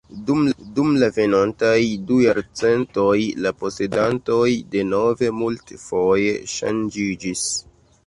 Dum 0.77 0.87
la 1.03 1.09
venontaj 1.17 1.73
du 2.07 2.17
jarcentoj 2.23 3.13
la 3.45 3.53
posedantoj 3.61 4.43
denove 4.75 5.33
multfoje 5.45 6.37
ŝanĝiĝis. 6.59 7.51